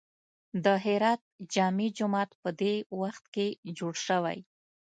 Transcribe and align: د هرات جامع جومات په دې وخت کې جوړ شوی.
د 0.63 0.65
هرات 0.85 1.21
جامع 1.53 1.87
جومات 1.97 2.29
په 2.41 2.49
دې 2.61 2.75
وخت 3.01 3.23
کې 3.33 3.47
جوړ 3.77 3.93
شوی. 4.05 4.37